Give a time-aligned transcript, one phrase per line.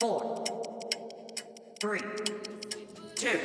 [0.00, 0.42] four,
[1.78, 2.00] three,
[3.16, 3.38] two.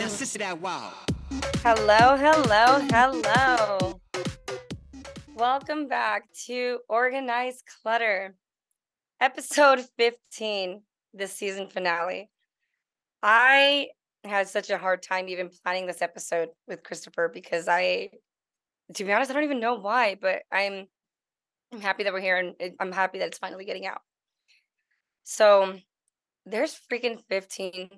[0.00, 0.92] Now, sister that wow.
[1.62, 4.00] Hello, hello, hello.
[5.36, 8.34] Welcome back to Organized Clutter,
[9.20, 12.30] episode 15, the season finale.
[13.26, 13.88] I
[14.22, 18.10] had such a hard time even planning this episode with Christopher because I,
[18.94, 20.86] to be honest, I don't even know why, but I'm
[21.72, 24.02] I'm happy that we're here and I'm happy that it's finally getting out.
[25.24, 25.74] So
[26.44, 27.88] there's freaking 15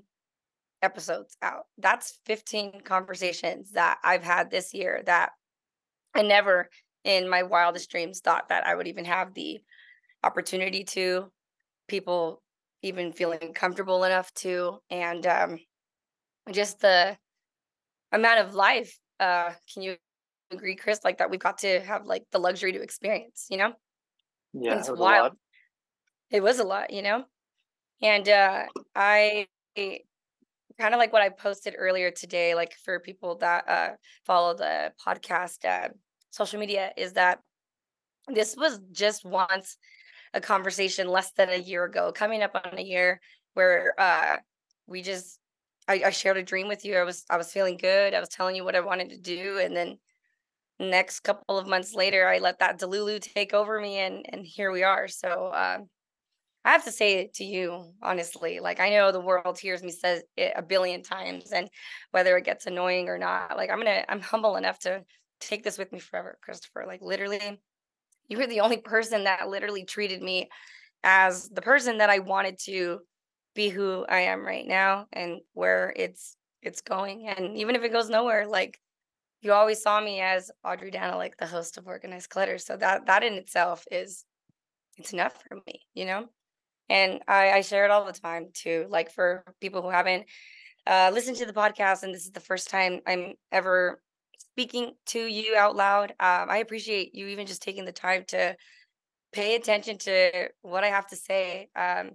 [0.80, 1.64] episodes out.
[1.76, 5.32] That's 15 conversations that I've had this year that
[6.14, 6.70] I never
[7.02, 9.60] in my wildest dreams thought that I would even have the
[10.22, 11.32] opportunity to,
[11.88, 12.42] people
[12.82, 15.58] even feeling comfortable enough to, and um,
[16.52, 17.16] just the
[18.12, 18.98] amount of life.
[19.18, 19.96] Uh, can you
[20.50, 21.00] agree, Chris?
[21.04, 23.72] Like that we've got to have like the luxury to experience, you know?
[24.52, 25.22] Yeah, it's it was a wild.
[25.22, 25.36] lot.
[26.30, 27.24] It was a lot, you know?
[28.02, 33.68] And uh I kind of like what I posted earlier today, like for people that
[33.68, 33.90] uh
[34.24, 35.88] follow the podcast uh
[36.30, 37.40] social media, is that
[38.28, 39.76] this was just once
[40.36, 43.20] a conversation less than a year ago, coming up on a year
[43.54, 44.36] where uh
[44.86, 45.40] we just
[45.88, 46.96] I, I shared a dream with you.
[46.96, 48.14] I was I was feeling good.
[48.14, 49.98] I was telling you what I wanted to do, and then
[50.78, 54.70] next couple of months later, I let that Delulu take over me, and and here
[54.70, 55.08] we are.
[55.08, 55.88] So um,
[56.64, 58.60] I have to say it to you honestly.
[58.60, 61.68] Like I know the world hears me say it a billion times, and
[62.10, 65.02] whether it gets annoying or not, like I'm gonna I'm humble enough to
[65.40, 66.84] take this with me forever, Christopher.
[66.86, 67.60] Like literally,
[68.28, 70.48] you were the only person that literally treated me
[71.04, 73.00] as the person that I wanted to
[73.54, 77.28] be who I am right now and where it's it's going.
[77.28, 78.78] And even if it goes nowhere, like
[79.40, 82.58] you always saw me as Audrey Danelik, like the host of Organized Clutter.
[82.58, 84.24] So that that in itself is
[84.96, 86.26] it's enough for me, you know?
[86.88, 88.86] And I, I share it all the time too.
[88.88, 90.26] Like for people who haven't
[90.86, 94.00] uh, listened to the podcast and this is the first time I'm ever
[94.56, 98.56] speaking to you out loud, um, I appreciate you even just taking the time to
[99.30, 101.68] pay attention to what I have to say.
[101.76, 102.12] Um,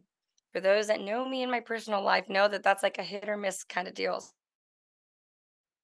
[0.51, 3.29] for those that know me in my personal life, know that that's like a hit
[3.29, 4.25] or miss kind of deal.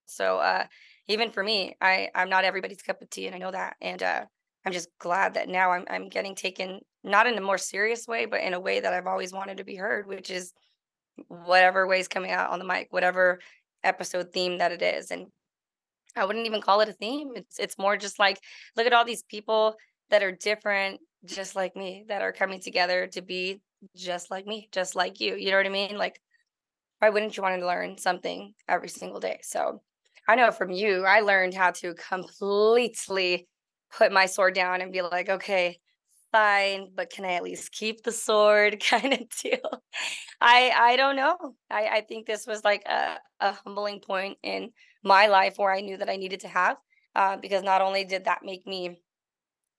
[0.08, 0.66] So uh,
[1.08, 3.76] even for me, I I'm not everybody's cup of tea, and I know that.
[3.80, 4.26] And uh,
[4.66, 8.26] I'm just glad that now I'm I'm getting taken not in a more serious way,
[8.26, 10.54] but in a way that I've always wanted to be heard, which is
[11.28, 13.38] whatever way is coming out on the mic, whatever
[13.84, 15.12] episode theme that it is.
[15.12, 15.28] And
[16.18, 17.32] I wouldn't even call it a theme.
[17.36, 18.40] It's it's more just like
[18.76, 19.76] look at all these people
[20.10, 23.62] that are different, just like me, that are coming together to be
[23.96, 25.36] just like me, just like you.
[25.36, 25.98] You know what I mean?
[25.98, 26.20] Like,
[27.00, 29.40] why wouldn't you want to learn something every single day?
[29.44, 29.82] So
[30.28, 33.48] I know from you, I learned how to completely
[33.98, 35.80] put my sword down and be like, okay,
[36.32, 39.82] fine, but can I at least keep the sword kind of deal?
[40.42, 41.56] I I don't know.
[41.70, 44.72] I, I think this was like a, a humbling point in
[45.04, 46.78] my life where I knew that I needed to have,
[47.16, 49.02] uh, because not only did that make me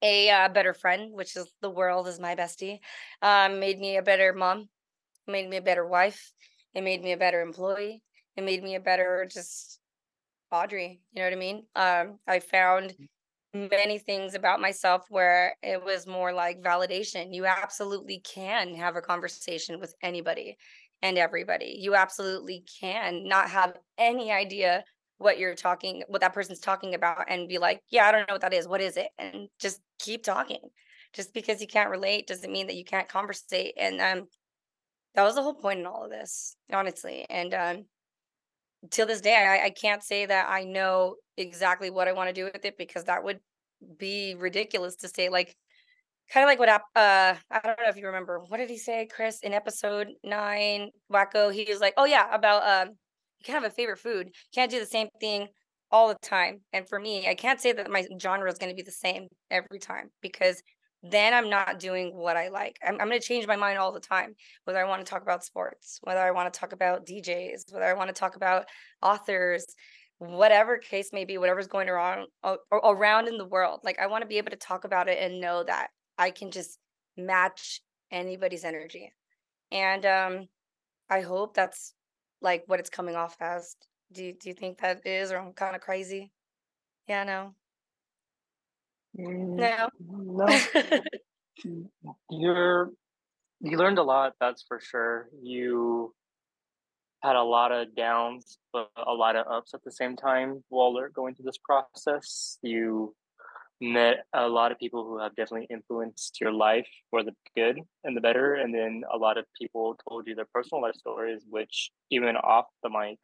[0.03, 2.81] a uh, better friend, which is the world is my bestie,
[3.23, 4.69] um, made me a better mom,
[5.27, 6.33] made me a better wife,
[6.75, 8.03] it made me a better employee,
[8.37, 9.81] it made me a better just
[10.51, 11.01] Audrey.
[11.13, 11.63] You know what I mean?
[11.77, 12.95] Um, I found
[13.55, 17.35] many things about myself where it was more like validation.
[17.35, 20.57] You absolutely can have a conversation with anybody
[21.03, 21.77] and everybody.
[21.79, 24.85] You absolutely can not have any idea
[25.19, 28.35] what you're talking, what that person's talking about, and be like, yeah, I don't know
[28.35, 28.67] what that is.
[28.67, 29.09] What is it?
[29.19, 30.61] And just keep talking.
[31.13, 33.75] Just because you can't relate doesn't mean that you can't conversate.
[33.79, 34.29] And um,
[35.15, 37.27] that was the whole point in all of this, honestly.
[37.29, 37.85] And um,
[38.91, 42.35] till this day, I, I can't say that I know exactly what I want to
[42.35, 43.41] do with it because that would
[43.99, 45.29] be ridiculous to say.
[45.29, 45.57] Like,
[46.31, 48.41] kind of like what uh I don't know if you remember.
[48.47, 51.53] What did he say, Chris, in episode nine, Wacko?
[51.53, 52.95] He was like, "Oh yeah, about um,
[53.39, 54.27] you can have a favorite food.
[54.27, 55.49] You can't do the same thing
[55.91, 58.77] all the time." And for me, I can't say that my genre is going to
[58.77, 60.63] be the same every time because
[61.03, 62.77] then I'm not doing what I like.
[62.85, 65.23] I'm, I'm going to change my mind all the time, whether I want to talk
[65.23, 68.67] about sports, whether I want to talk about DJs, whether I want to talk about
[69.01, 69.65] authors,
[70.19, 72.27] whatever case may be, whatever's going around
[72.73, 73.81] around in the world.
[73.85, 75.89] Like I want to be able to talk about it and know that
[76.19, 76.79] I can just
[77.17, 77.81] match
[78.11, 79.13] anybody's energy.
[79.71, 80.47] And um,
[81.09, 81.95] I hope that's
[82.41, 83.77] like what it's coming off as.
[84.11, 86.33] Do you, do you think that is, or I'm kind of crazy?
[87.07, 87.55] Yeah, no,
[89.19, 89.89] Mm, no.
[90.01, 90.47] No,
[92.31, 92.91] you're
[93.61, 95.29] you learned a lot, that's for sure.
[95.43, 96.15] You
[97.23, 100.97] had a lot of downs, but a lot of ups at the same time while
[101.13, 102.59] going through this process.
[102.63, 103.15] You
[103.81, 108.17] met a lot of people who have definitely influenced your life for the good and
[108.17, 108.55] the better.
[108.55, 112.67] And then a lot of people told you their personal life stories, which even off
[112.83, 113.19] the mic,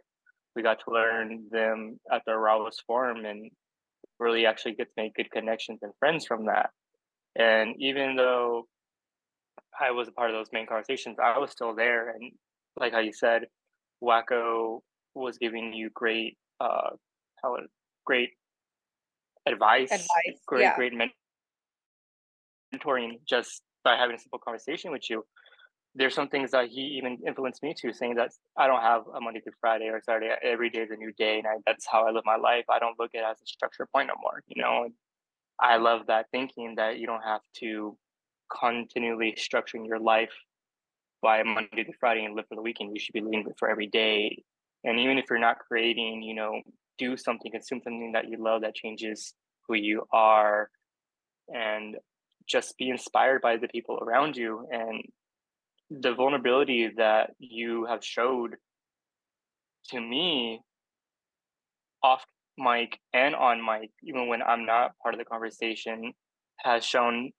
[0.55, 3.51] we got to learn them at the rawest Forum and
[4.21, 6.71] really actually get to make good connections and friends from that.
[7.37, 8.69] And even though
[9.79, 12.11] I was a part of those main conversations, I was still there.
[12.11, 12.33] And
[12.77, 13.47] like how you said,
[14.03, 14.81] Wacko
[15.15, 16.91] was giving you great, uh,
[17.43, 17.57] how
[18.05, 18.31] great
[19.47, 20.41] advice, Advice.
[20.47, 20.77] great, Yeah.
[20.77, 20.93] great
[22.73, 25.25] mentoring just by having a simple conversation with you.
[25.95, 29.21] There's some things that he even influenced me to, saying that I don't have a
[29.21, 30.35] Monday through Friday or Saturday.
[30.43, 32.65] Every day is a new day, and I, that's how I live my life.
[32.69, 34.43] I don't look at it as a structure point no more.
[34.49, 34.95] You know, and
[35.61, 37.97] I love that thinking that you don't have to
[38.51, 40.33] continually structuring your life
[41.23, 42.91] by Monday to Friday and live for the weekend.
[42.93, 44.43] You should be living for every day.
[44.83, 46.61] And even if you're not creating, you know,
[46.99, 49.35] do something, consume something that you love that changes
[49.67, 50.71] who you are,
[51.49, 51.97] and
[52.47, 55.03] just be inspired by the people around you and
[55.91, 58.57] the vulnerability that you have showed
[59.91, 60.61] to me
[62.03, 62.25] off
[62.57, 66.13] mic and on mic, even when I'm not part of the conversation,
[66.59, 67.33] has shown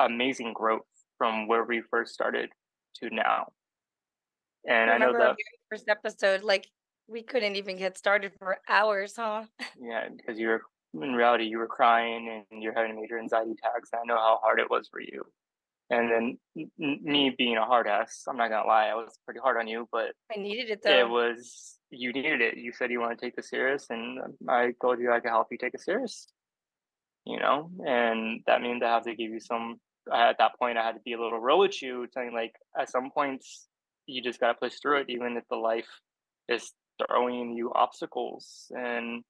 [0.00, 0.82] amazing growth
[1.18, 2.50] from where we first started
[2.96, 3.46] to now.
[4.68, 5.36] And I know remember our that,
[5.70, 6.68] first episode, like
[7.08, 9.44] we couldn't even get started for hours, huh?
[9.80, 10.62] yeah, because you were
[10.94, 13.90] in reality, you were crying and you're having major anxiety attacks.
[13.94, 15.22] I know how hard it was for you.
[15.88, 16.38] And then
[16.78, 19.66] m- me being a hard ass, I'm not gonna lie, I was pretty hard on
[19.66, 20.90] you, but I needed it though.
[20.90, 22.56] it was you needed it.
[22.56, 25.30] You said you want to take this serious, and um, I told you I could
[25.30, 26.28] help you take it serious.
[27.24, 29.76] You know, and that means I have to give you some.
[30.10, 32.52] I- At that point, I had to be a little real with you, telling like
[32.78, 33.68] at some points
[34.06, 35.88] you just gotta push through it, even if the life
[36.48, 36.72] is
[37.06, 39.22] throwing you obstacles, and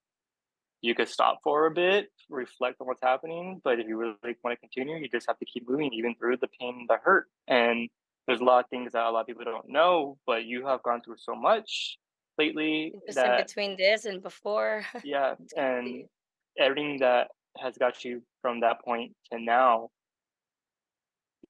[0.81, 3.61] you could stop for a bit, reflect on what's happening.
[3.63, 6.39] But if you really want to continue, you just have to keep moving, even through
[6.39, 7.89] the pain, and the hurt, and
[8.27, 10.83] there's a lot of things that a lot of people don't know, but you have
[10.83, 11.99] gone through so much
[12.39, 14.85] lately Just in between this and before.
[15.05, 16.05] yeah and
[16.59, 17.29] everything that
[17.59, 19.89] has got you from that point to now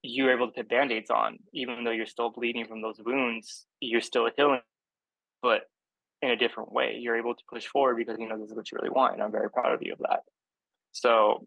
[0.03, 4.01] you're able to put band-aids on even though you're still bleeding from those wounds you're
[4.01, 4.61] still healing
[5.43, 5.63] but
[6.23, 8.71] in a different way you're able to push forward because you know this is what
[8.71, 10.21] you really want and i'm very proud of you of that
[10.93, 11.47] so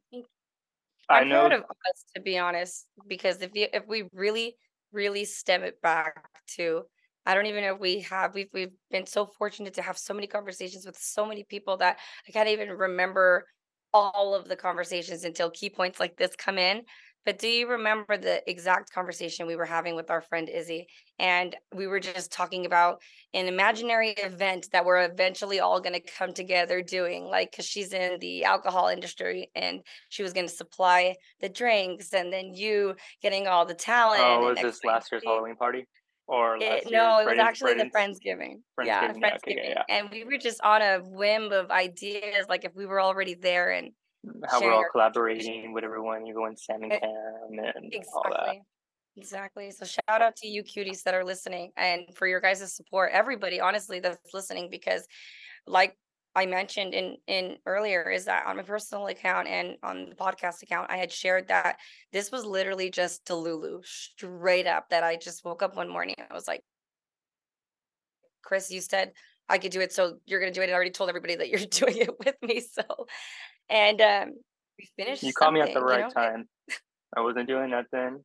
[1.09, 4.55] i I'm know proud of us to be honest, because if you if we really,
[4.91, 6.83] really stem it back to
[7.25, 10.13] I don't even know if we have we've we've been so fortunate to have so
[10.13, 13.45] many conversations with so many people that I can't even remember
[13.93, 16.83] all of the conversations until key points like this come in.
[17.25, 20.87] But do you remember the exact conversation we were having with our friend Izzy?
[21.17, 23.01] And we were just talking about
[23.33, 27.93] an imaginary event that we're eventually all going to come together doing, like, because she's
[27.93, 32.95] in the alcohol industry and she was going to supply the drinks, and then you
[33.21, 34.21] getting all the talent.
[34.23, 35.85] oh was this last year's halloween party
[36.27, 38.61] or eh, last It, no, it was actually the Friendsgiving.
[38.75, 39.97] friends, Yeah, friendsgiving yeah, okay, yeah, yeah.
[39.97, 43.71] And we were just on a whim of ideas, like if we were already there
[43.71, 43.91] and
[44.47, 47.11] how we're all collaborating with everyone in sam and Eh, cam
[47.51, 48.61] and all that Exactly.
[49.17, 49.71] Exactly.
[49.71, 53.11] So shout out to you cuties that are listening and for your guys' support.
[53.13, 55.07] Everybody, honestly, that's listening because
[55.65, 55.97] like
[56.35, 60.63] I mentioned in in earlier is that on my personal account and on the podcast
[60.63, 61.77] account, I had shared that
[62.11, 64.89] this was literally just Delulu, straight up.
[64.89, 66.15] That I just woke up one morning.
[66.29, 66.61] I was like,
[68.43, 69.13] Chris, you said
[69.47, 70.69] I could do it, so you're gonna do it.
[70.69, 72.59] I already told everybody that you're doing it with me.
[72.59, 72.83] So,
[73.69, 74.31] and um,
[74.77, 75.23] we finished.
[75.23, 76.21] You caught me at the something, you right know?
[76.21, 76.49] time.
[77.15, 78.23] I wasn't doing nothing.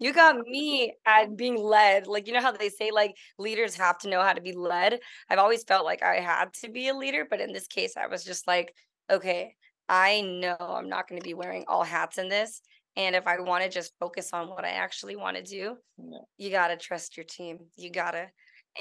[0.00, 2.06] You got me at being led.
[2.06, 4.98] Like, you know how they say, like, leaders have to know how to be led?
[5.30, 8.08] I've always felt like I had to be a leader, but in this case, I
[8.08, 8.74] was just like,
[9.08, 9.54] okay,
[9.88, 12.60] I know I'm not going to be wearing all hats in this.
[12.96, 16.18] And if I want to just focus on what I actually want to do, Yeah.
[16.38, 17.58] you got to trust your team.
[17.76, 18.26] You got to.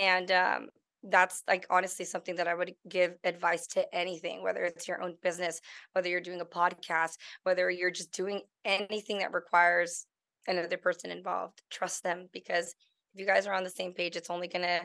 [0.02, 0.68] And um,
[1.04, 5.16] that's like honestly something that I would give advice to anything, whether it's your own
[5.22, 5.60] business,
[5.92, 10.06] whether you're doing a podcast, whether you're just doing anything that requires
[10.48, 11.62] another person involved.
[11.70, 12.76] Trust them because
[13.14, 14.82] if you guys are on the same page, it's only going to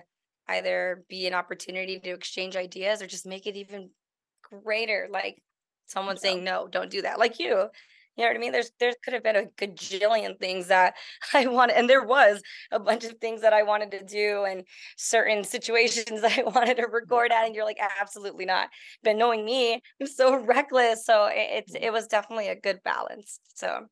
[0.48, 3.90] either be an opportunity to exchange ideas or just make it even
[4.42, 5.08] greater.
[5.10, 5.42] Like
[5.86, 6.20] someone Yeah.
[6.20, 7.18] saying, no, don't do that.
[7.18, 7.68] Like you.
[8.18, 8.52] You know what I mean?
[8.52, 10.94] There's there could have been a gajillion things that
[11.34, 14.64] I wanted, and there was a bunch of things that I wanted to do and
[14.96, 18.70] certain situations that I wanted to record at, and you're like, absolutely not.
[19.04, 21.06] But knowing me, I'm so reckless.
[21.06, 21.84] So it, it's mm-hmm.
[21.84, 23.38] it was definitely a good balance.
[23.54, 23.86] So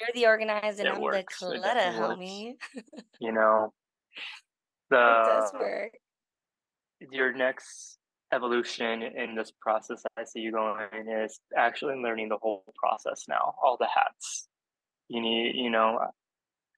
[0.00, 1.38] you're the organized and It I'm works.
[1.40, 2.54] the It clutter, homie.
[3.20, 3.72] You know,
[4.90, 5.92] does the work.
[7.10, 7.97] your next
[8.32, 13.54] evolution in this process I see you going is actually learning the whole process now,
[13.62, 14.48] all the hats.
[15.08, 15.98] You need, you know,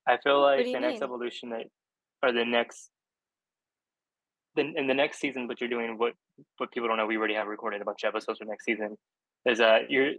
[0.06, 1.66] I feel like the next evolution that,
[2.22, 2.90] or the next,
[4.54, 6.14] then in the next season, what you're doing, what
[6.58, 8.96] what people don't know, we already have recorded a bunch of episodes for next season,
[9.44, 10.12] is that you're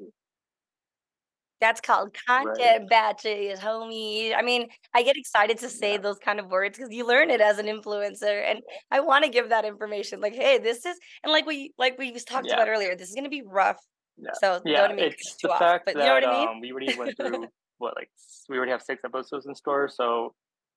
[1.61, 4.35] That's called right, content batches, homie.
[4.35, 7.29] I mean, I get excited to say yeah, those kind of words because you learn
[7.29, 10.19] it as an influencer, and I want to give that information.
[10.21, 13.09] Like, hey, this is, and like we like we just talked yeah, about earlier, this
[13.09, 13.77] is gonna be rough.
[14.17, 14.87] yeah, So yeah.
[14.87, 16.47] don't make It's too the off, fact but you know what I mean?
[16.49, 18.09] um we already went through what like
[18.49, 20.33] we already have six episodes in store, so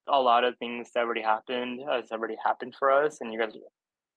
[0.07, 3.53] a lot of things that already happened has already happened for us, and you guys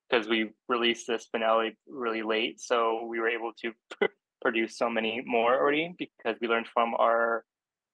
[0.09, 3.71] because we released this finale really late, so we were able to
[4.41, 7.43] produce so many more already because we learned from our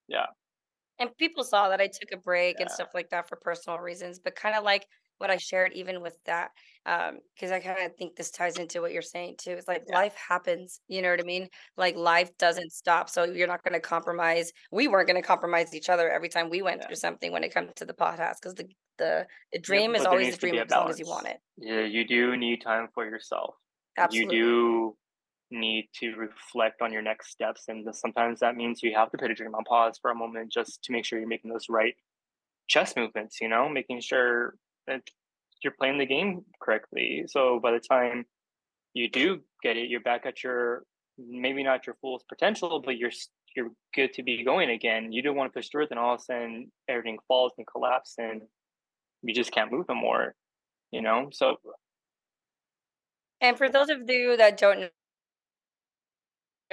[0.07, 0.25] yeah
[0.99, 4.19] and people saw that I took a break and stuff like that for personal reasons,
[4.19, 4.85] but kind of like
[5.17, 6.51] what I shared even with that,
[6.85, 9.51] um, because I kind of think this ties into what you're saying too.
[9.51, 11.47] It's like yeah life happens, you know what I mean?
[11.77, 14.51] Like life doesn't stop, so you're not going to compromise.
[14.71, 17.43] We weren't going to compromise each other every time we went yeah through something when
[17.43, 20.69] it comes to the podcast, because the the the dream is always to dream as
[20.69, 21.37] long as you want it.
[21.57, 23.55] Yeah, you do need time for yourself.
[23.97, 24.37] Absolutely.
[24.37, 24.97] You do
[25.53, 29.31] need to reflect on your next steps, and sometimes that means you have to put
[29.31, 31.95] a dream on pause for a moment just to make sure you're making those right
[32.67, 33.39] chess movements.
[33.41, 34.55] You know, making sure
[34.87, 35.01] that
[35.63, 37.23] you're playing the game correctly.
[37.27, 38.25] So by the time
[38.93, 40.83] you do get it, you're back at your
[41.17, 43.11] maybe not your fullest potential, but you're
[43.55, 45.11] you're good to be going again.
[45.11, 47.67] You don't want to push through it, and all of a sudden everything falls and
[47.67, 48.41] collapses, and
[49.21, 50.35] you just can't move no more.
[50.91, 51.57] You know, so
[53.41, 54.89] And for those of you that don't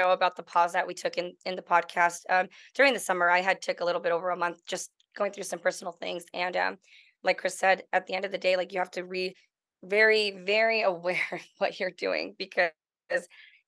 [0.01, 3.31] know about the pause that we took in in the podcast um, during the summer,
[3.31, 6.25] I had took a little bit over a month just going through some personal things,
[6.35, 6.77] and um,
[7.23, 9.35] like Chris said, at the end of the day, like you have to be
[9.83, 12.71] very, very aware of what you're doing because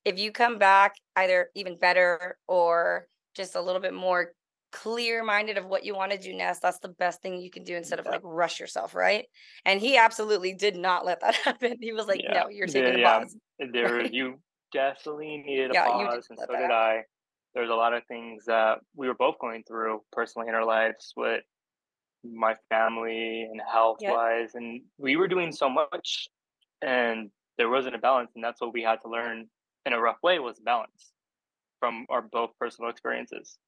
[0.04, 4.32] if you come back either even better or just a little bit more
[4.72, 7.62] clear minded of what you want to do next that's the best thing you can
[7.62, 9.26] do instead of like rush yourself right?
[9.66, 11.76] And he absolutely did not let that happen.
[11.80, 13.18] He was like yeah, no you're taking the, a yeah.
[13.18, 13.36] pause.
[13.58, 14.40] There, you
[14.72, 17.02] definitely needed a yeah pause, and so that did I.
[17.54, 21.12] There's a lot of things that we were both going through personally in our lives
[21.16, 21.42] with
[22.24, 26.28] my family and health wise, and we were doing so much,
[26.80, 29.48] and there wasn't a balance, and that's what we had to learn
[29.84, 31.12] in a rough way was balance
[31.80, 33.58] from our both personal experiences.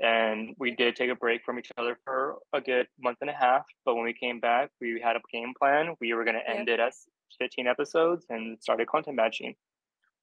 [0.00, 3.32] And we did take a break from each other for a good month and a
[3.32, 3.62] half.
[3.84, 5.94] But when we came back, we had a game plan.
[6.00, 6.92] We were going to end it at
[7.38, 9.54] 15 episodes and started content batching.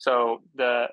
[0.01, 0.87] So the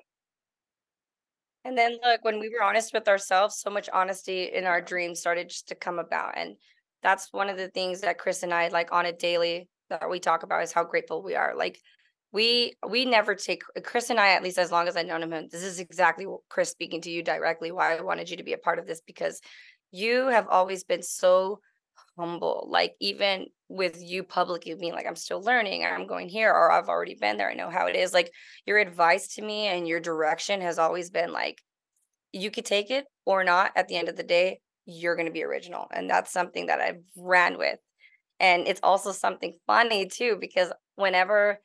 [1.65, 5.19] And then look, when we were honest with ourselves, so much honesty in our dreams
[5.19, 6.37] started just to come about.
[6.37, 6.57] And
[7.01, 10.19] that's one of the things that Chris and I like on a daily that we
[10.19, 11.55] talk about is how grateful we are.
[11.57, 11.79] Like
[12.31, 15.47] we we never take Chris and I, at least as long as I've known him,
[15.51, 18.59] this is exactly Chris speaking to you directly, why I wanted you to be a
[18.59, 19.41] part of this because
[19.91, 21.61] you have always been so
[22.19, 22.67] humble.
[22.69, 26.89] Like even with you publicly being like, I'm still learning, I'm going here, or I've
[26.89, 28.13] already been there, I know how it is.
[28.13, 28.31] Like
[28.65, 31.61] your advice to me and your direction has always been like
[32.31, 35.31] you could take it or not at the end of the day you're going to
[35.31, 37.79] be original and that's something that i've ran with
[38.39, 41.59] and it's also something funny too because whenever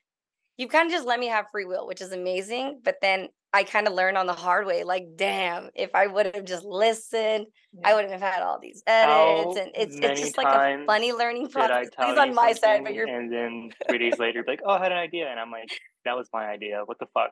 [0.56, 3.64] you kind of just let me have free will which is amazing but then i
[3.64, 7.46] kind of learned on the hard way like damn if i would have just listened
[7.84, 11.12] i wouldn't have had all these edits How and it's it's just like a funny
[11.12, 14.60] learning I process tell on my side but you're and then three days later, like,
[14.64, 15.28] oh, I had an idea.
[15.30, 15.70] And I'm like,
[16.04, 16.82] that was my idea.
[16.84, 17.30] What the fuck?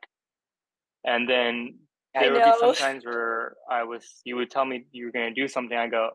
[1.04, 1.78] And then
[2.14, 5.06] i there would be know some times where I was, you would tell me you
[5.06, 5.76] were going to do something.
[5.76, 6.10] I go,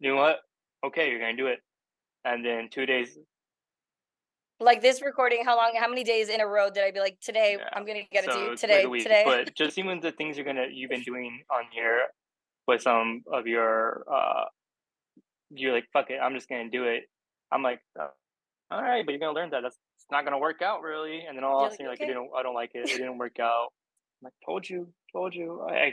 [0.00, 0.40] you know what?
[0.84, 1.60] Okay, you're going to do it.
[2.24, 3.16] And then two days,
[4.60, 7.18] like this recording how long how many days in a row did i be like
[7.20, 7.68] today yeah.
[7.72, 10.44] i'm gonna get it to you like today today But just even the things you're
[10.44, 12.00] gonna you've been doing on your
[12.66, 14.44] with some of your uh
[15.50, 17.04] you're like fuck it, I'm just gonna do it.
[17.52, 18.08] I'm like, uh,
[18.70, 21.24] all right, but you're gonna learn that that's it's not gonna work out really.
[21.26, 22.88] And then all of a sudden you're like, okay didn't I don't like it.
[22.88, 23.68] It didn't work out.
[24.22, 25.66] I'm like, told you, told you.
[25.68, 25.92] I, I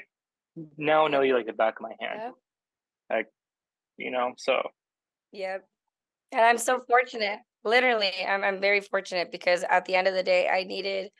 [0.77, 2.33] now know you like the back of my hand.
[3.09, 3.27] Like
[3.97, 4.69] you know, so
[5.31, 5.65] yep
[6.31, 7.39] And I'm so fortunate.
[7.67, 11.11] Literally, I'm I'm very fortunate because at the end of the day, I needed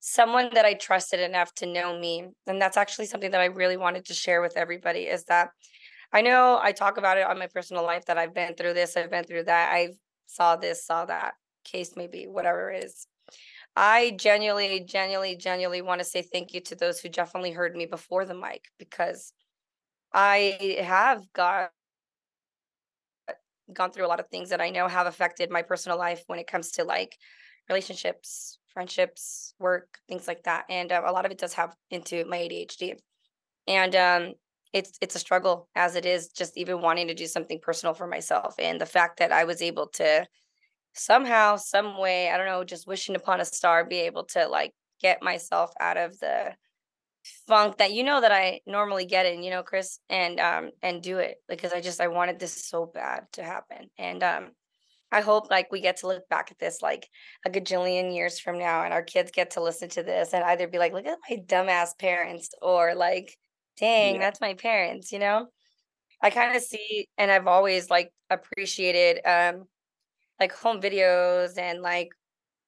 [0.00, 2.26] someone that I trusted enough to know me.
[2.48, 5.50] And that's actually something that I really wanted to share with everybody is that
[6.12, 8.96] I know I talk about it on my personal life that I've been through this,
[8.96, 13.06] I've been through that, I've saw this, saw that, case maybe, whatever it is.
[13.76, 17.86] I genuinely, genuinely, genuinely want to say thank you to those who definitely heard me
[17.86, 19.32] before the mic because
[20.12, 21.70] I have got
[23.72, 26.38] gone through a lot of things that I know have affected my personal life when
[26.38, 27.16] it comes to like
[27.68, 30.64] relationships, friendships, work, things like that.
[30.68, 32.96] And um, a lot of it does have into my ADHD.
[33.68, 34.32] And um,
[34.72, 38.06] it's it's a struggle as it is just even wanting to do something personal for
[38.06, 40.26] myself and the fact that I was able to
[40.94, 44.72] somehow some way i don't know just wishing upon a star be able to like
[45.00, 46.52] get myself out of the
[47.46, 51.02] funk that you know that i normally get in you know chris and um and
[51.02, 54.50] do it because i just i wanted this so bad to happen and um
[55.12, 57.08] i hope like we get to look back at this like
[57.46, 60.66] a gajillion years from now and our kids get to listen to this and either
[60.66, 63.36] be like look at my dumbass parents or like
[63.78, 64.20] dang Yeah.
[64.20, 65.46] that's my parents you know
[66.22, 69.64] i kind of see and i've always like appreciated um
[70.40, 72.08] like home videos and like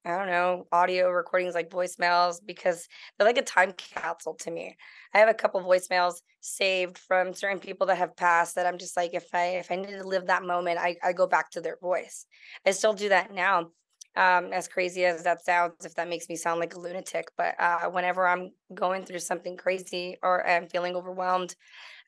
[0.05, 4.77] I don't know, audio recordings like voicemails because they're like a time capsule to me.
[5.15, 8.99] I have a couple voicemails saved from certain people that have passed that I'm just
[8.99, 11.63] like if I if I need to live that moment, I, I go back to
[11.63, 12.27] their voice.
[12.67, 13.71] I still do that now.
[14.17, 17.59] Um, as crazy as that sounds, if that makes me sound like a lunatic, but
[17.59, 21.57] uh, whenever I'm going through something crazy or I'm feeling overwhelmed,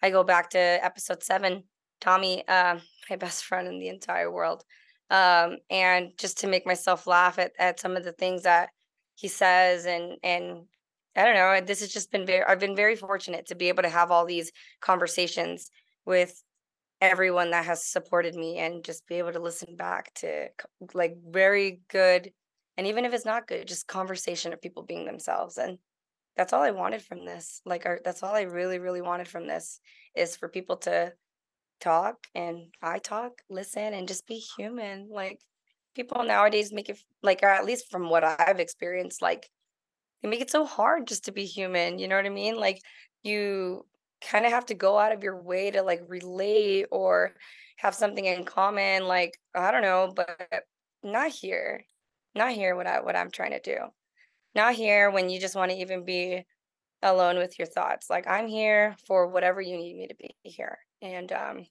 [0.03, 1.65] I go back to episode seven.
[2.01, 2.79] Tommy, uh,
[3.11, 4.63] my best friend in the entire world
[5.11, 8.71] um, and just to make myself laugh at, at some of the things that
[9.15, 10.63] he says and and
[11.17, 11.61] I don't know.
[11.67, 12.45] This has just been very.
[12.45, 15.71] I've been very fortunate to be able to have all these conversations
[16.05, 16.43] with
[17.01, 20.49] everyone that has supported me and just be able to listen back to
[20.95, 22.31] like very good
[22.77, 25.77] and even if it's not good just conversation of people being themselves and
[26.39, 29.47] that's all i wanted from this like our, that's all i really really wanted from
[29.47, 29.79] this
[30.15, 31.13] is for people to
[31.81, 35.09] talk and I talk, listen, and just be human.
[35.11, 35.41] Like
[35.95, 39.49] people nowadays make it like, or at least from what I've experienced, like
[40.23, 41.99] they make it so hard just to be human.
[41.99, 42.57] You know what I mean?
[42.57, 42.81] Like
[43.23, 43.87] you
[44.21, 47.35] kind of have to go out of your way to like relate or
[47.77, 49.07] have something in common.
[49.07, 50.65] Like I don't know, but
[51.03, 51.85] not here.
[52.35, 52.77] Not here.
[52.77, 53.79] What I what I'm trying to do.
[54.55, 56.45] Not here when you just want to even be
[57.03, 58.09] alone with your thoughts.
[58.11, 60.79] Like I'm here for whatever you need me to be here.
[61.03, 61.67] And um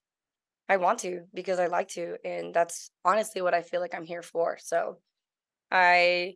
[0.69, 4.05] I want to because I like to and that's honestly what I feel like I'm
[4.05, 4.57] here for.
[4.59, 4.97] So
[5.71, 6.35] I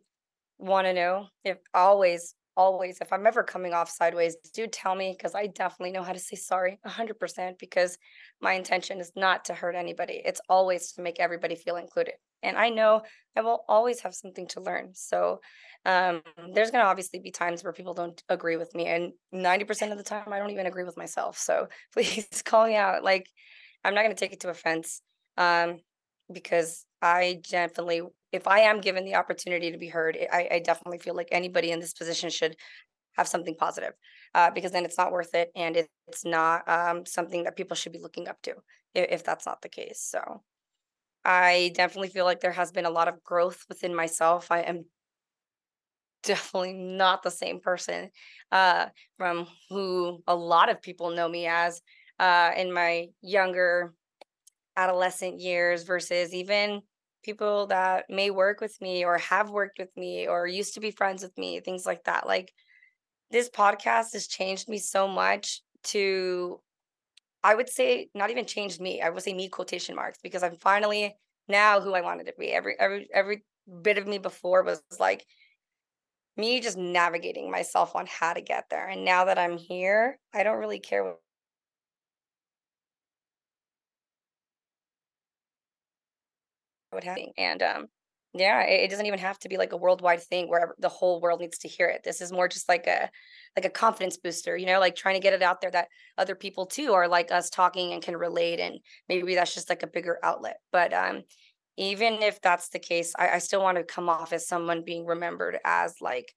[0.58, 5.14] want to know if always always if I'm ever coming off sideways, do tell me
[5.16, 7.98] because I definitely know how to say sorry 100% because
[8.40, 10.20] my intention is not to hurt anybody.
[10.24, 12.14] It's always to make everybody feel included.
[12.42, 13.02] And I know
[13.36, 14.90] I will always have something to learn.
[14.94, 15.40] So
[15.84, 16.22] um,
[16.54, 18.86] there's going to obviously be times where people don't agree with me.
[18.86, 21.38] And 90% of the time, I don't even agree with myself.
[21.38, 23.02] So please call me out.
[23.04, 23.26] Like,
[23.84, 25.00] I'm not going to take it to offense
[25.36, 25.78] um,
[26.30, 28.02] because I definitely,
[28.32, 31.70] if I am given the opportunity to be heard, I, I definitely feel like anybody
[31.70, 32.56] in this position should
[33.16, 33.92] have something positive
[34.34, 37.74] uh, because then it's not worth it and it, it's not um, something that people
[37.74, 38.54] should be looking up to
[38.94, 40.00] if, if that's not the case.
[40.00, 40.42] So
[41.24, 44.50] I definitely feel like there has been a lot of growth within myself.
[44.50, 44.84] I am
[46.22, 48.10] definitely not the same person
[48.52, 51.80] uh, from who a lot of people know me as
[52.18, 53.94] uh, in my younger
[54.76, 56.82] adolescent years versus even
[57.22, 60.90] people that may work with me or have worked with me or used to be
[60.90, 62.26] friends with me, things like that.
[62.26, 62.52] Like
[63.30, 66.60] this podcast has changed me so much to
[67.42, 69.00] I would say not even changed me.
[69.00, 71.16] I would say me quotation marks because I'm finally
[71.48, 72.52] now who I wanted to be.
[72.52, 73.44] Every every every
[73.82, 75.24] bit of me before was like
[76.36, 78.88] me just navigating myself on how to get there.
[78.88, 81.14] And now that I'm here, I don't really care
[86.92, 87.32] would happen.
[87.38, 87.86] And um
[88.32, 91.20] yeah, it, it doesn't even have to be like a worldwide thing where the whole
[91.20, 92.02] world needs to hear it.
[92.04, 93.10] This is more just like a
[93.56, 96.34] like a confidence booster, you know, like trying to get it out there that other
[96.36, 99.88] people too are like us talking and can relate and maybe that's just like a
[99.88, 100.58] bigger outlet.
[100.72, 101.22] But um
[101.76, 105.06] even if that's the case, I, I still want to come off as someone being
[105.06, 106.32] remembered as like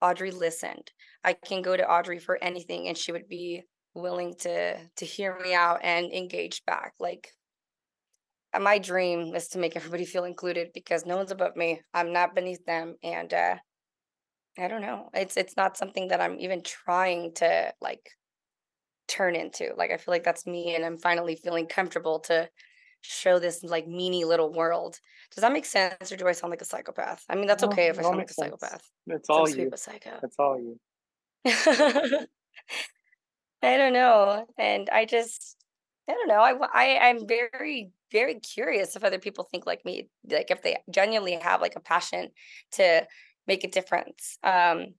[0.00, 0.90] Audrey listened.
[1.24, 3.64] I can go to Audrey for anything and she would be
[3.94, 6.94] willing to to hear me out and engage back.
[6.98, 7.30] Like
[8.56, 11.80] uh, my dream is to make everybody feel included because no one's above me.
[11.94, 13.56] I'm not beneath them and uh
[14.58, 15.10] I don't know.
[15.12, 18.10] It's it's not something that I'm even trying to like
[19.08, 19.72] turn into.
[19.76, 22.48] Like I feel like that's me and I'm finally feeling comfortable to
[23.02, 24.98] show this like meany little world.
[25.34, 27.24] Does that make sense or do I sound like a psychopath?
[27.28, 28.60] I mean, that's No, okay if I sound like a sense.
[28.60, 28.90] psychopath.
[29.06, 29.70] That's Some all you.
[29.76, 30.18] psycho.
[30.20, 30.80] That's all you.
[33.62, 34.46] I don't know.
[34.58, 35.56] And I just,
[36.08, 36.40] I don't know.
[36.40, 40.76] I, I I'm very, very curious if other people think like me, like if they
[40.90, 42.30] genuinely have like a passion
[42.72, 43.06] to
[43.46, 44.94] make a difference um,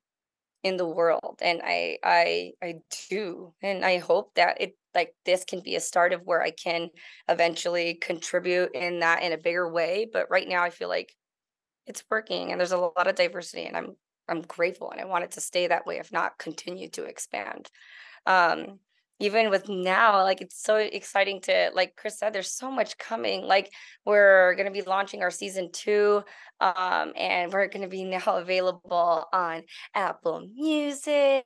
[0.63, 1.39] in the world.
[1.41, 2.76] And i i i
[3.10, 3.54] do.
[3.62, 6.89] And i hope that it like this can be a start of where i can
[7.30, 10.08] eventually contribute in that in a bigger way.
[10.12, 11.13] But right now i feel like
[11.86, 13.96] it's working and there's a lot of diversity and i'm
[14.28, 17.70] i'm grateful and i want it to stay that way if not continue to expand.
[18.26, 18.80] Um
[19.19, 23.41] even with now like it's so exciting to like chris said there's so much coming
[23.41, 23.71] like
[24.06, 26.21] we're going to be launching our season two
[26.60, 31.45] um and we're going to be now available on apple music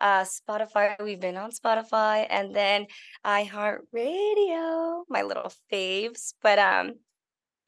[0.00, 2.86] uh spotify we've been on spotify and then
[3.24, 6.92] iheartradio my little faves but um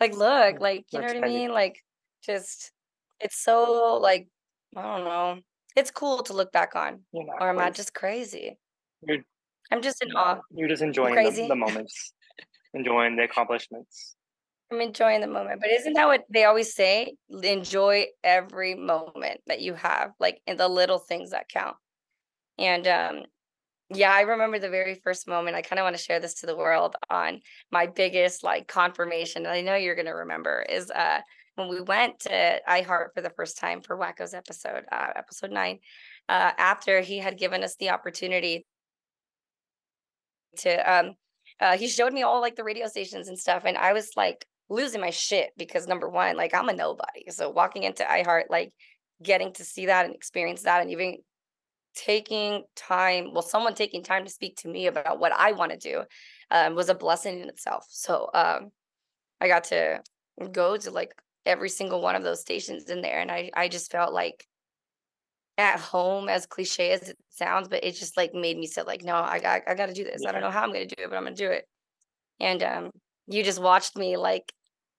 [0.00, 1.52] like look like you know what i mean?
[1.52, 1.78] Like
[2.24, 2.72] just
[3.20, 4.28] it's so like
[4.76, 5.38] i don't know
[5.76, 8.58] it's cool to look back on or am i just crazy
[9.02, 9.18] you're,
[9.70, 10.40] I'm just in awe.
[10.50, 12.12] You're just enjoying the, the moments,
[12.74, 14.16] enjoying the accomplishments.
[14.70, 15.60] I'm enjoying the moment.
[15.60, 17.14] But isn't that what they always say?
[17.42, 21.76] Enjoy every moment that you have, like in the little things that count.
[22.58, 23.22] And um,
[23.90, 25.56] yeah, I remember the very first moment.
[25.56, 29.44] I kind of want to share this to the world on my biggest like confirmation.
[29.44, 31.20] And I know you're gonna remember is uh
[31.56, 35.80] when we went to iHeart for the first time for Wacko's episode, uh, episode nine,
[36.28, 38.64] uh, after he had given us the opportunity
[40.58, 41.12] to um
[41.60, 44.46] uh he showed me all like the radio stations and stuff and I was like
[44.72, 47.30] losing my shit because number one, like I'm a nobody.
[47.30, 48.72] So walking into iHeart, like
[49.22, 51.18] getting to see that and experience that and even
[51.94, 55.78] taking time, well, someone taking time to speak to me about what I want to
[55.78, 56.02] do
[56.50, 57.86] um, was a blessing in itself.
[57.90, 58.70] So um
[59.40, 60.00] I got to
[60.50, 61.12] go to like
[61.44, 64.46] every single one of those stations in there and I I just felt like
[65.58, 69.02] at home as cliche as it sounds but it just like made me say like
[69.02, 70.22] no i got i got to do this.
[70.22, 70.30] Yeah.
[70.30, 71.66] i don't know how i'm going to do it but i'm going to do it.
[72.40, 72.90] And um
[73.26, 74.52] you just watched me like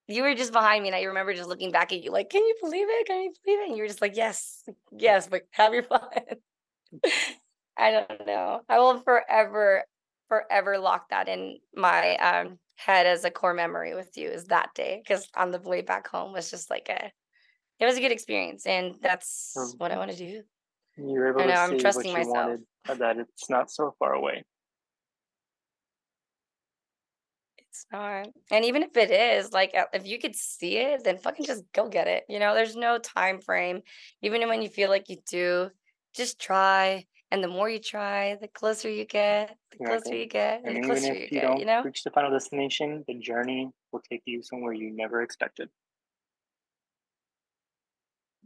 [0.08, 2.44] you were just behind me and i remember just looking back at you like can
[2.44, 3.08] you believe it?
[3.08, 3.68] Can you believe it?
[3.70, 4.64] And you were just like yes
[4.98, 6.02] yes but have your fun.
[7.78, 8.62] I don't know.
[8.70, 9.84] I will forever
[10.28, 14.70] forever lock that in my um head as a core memory with you is that
[14.76, 17.12] day because on the way back home was just like a
[17.84, 20.42] it was a good experience and that's um, what I want to do.
[20.98, 22.60] You were able I know, to I'm trusting what you myself.
[22.88, 24.44] wanted, that it's not so far away.
[27.58, 28.30] It's not.
[28.52, 31.64] And even if it is, like uh, if you could see it, then fucking just
[31.74, 32.24] go get it.
[32.30, 33.82] You know, there's no time frame.
[34.22, 35.70] Even when you feel like you do,
[36.16, 37.06] just try.
[37.32, 40.84] And the more you try, the closer you get, the closer you get, and, and
[40.84, 41.58] the closer you, you, get.
[41.58, 45.70] You know, reach the final destination, the journey will take you somewhere you never expected.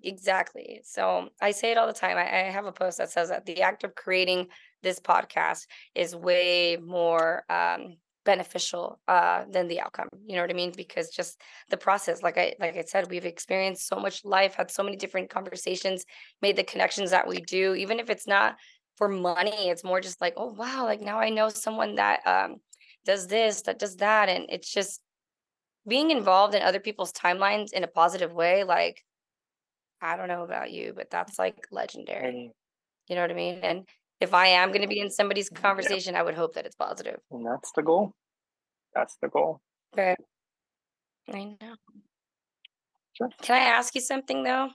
[0.03, 0.81] Exactly.
[0.83, 2.17] So I say it all the time.
[2.17, 4.47] I, I, have a post that says that the act of creating
[4.83, 10.09] this podcast is way more um, beneficial uh, than the outcome.
[10.25, 10.71] You know what I mean?
[10.75, 14.69] Because just the process, like I like I said, we've experienced so much life, had
[14.69, 16.05] so many different conversations,
[16.41, 18.57] made the connections that we do, even if it's not
[18.97, 19.69] for money.
[19.69, 22.57] It's more just like, oh wow, like now I know someone that um,
[23.05, 25.01] does this, that does that, and it's just
[25.87, 29.03] being involved in other people's timelines in a positive way, like
[30.01, 32.51] I don't know about you, but that's like legendary.
[33.07, 33.59] You know what I mean?
[33.63, 33.87] And
[34.19, 37.19] if I am going to be in somebody's conversation, I would hope that it's positive.
[37.31, 38.11] And that's the goal.
[38.93, 39.61] That's the goal.
[39.93, 40.17] But
[41.31, 41.75] I know.
[43.13, 43.29] Sure.
[43.41, 44.69] Can I ask you something though?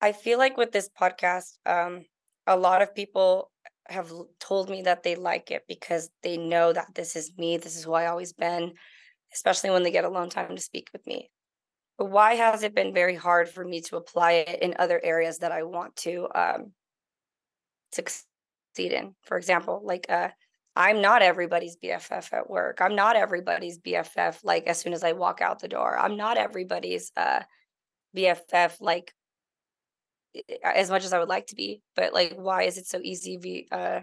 [0.00, 2.04] I feel like with this podcast, um,
[2.46, 3.50] a lot of people
[3.88, 7.56] have told me that they like it because they know that this is me.
[7.56, 8.72] This is who I always been,
[9.32, 11.30] especially when they get alone time to speak with me
[11.96, 15.52] why has it been very hard for me to apply it in other areas that
[15.52, 16.72] I want to um,
[17.92, 18.26] succeed
[18.78, 19.14] in?
[19.22, 20.28] For example, like uh,
[20.74, 22.78] I'm not everybody's BFF at work.
[22.80, 25.96] I'm not everybody's BFF like as soon as I walk out the door.
[25.96, 27.40] I'm not everybody's uh,
[28.16, 29.12] BFF like
[30.64, 31.80] as much as I would like to be.
[31.94, 33.36] But like, why is it so easy?
[33.36, 34.00] Be uh,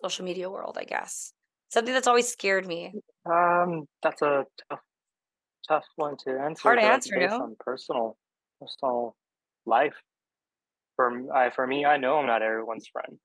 [0.00, 1.32] social media world, I guess.
[1.70, 2.92] Something that's always scared me.
[3.26, 4.80] Um, that's a tough
[5.66, 6.62] tough one to answer.
[6.62, 7.42] Hard answer, based no?
[7.42, 8.16] on personal,
[8.60, 9.16] personal
[9.66, 9.94] life.
[10.96, 13.18] For I, for me, I know I'm not everyone's friend.